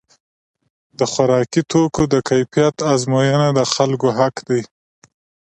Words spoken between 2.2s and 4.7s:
کیفیت ازموینه د خلکو حق دی.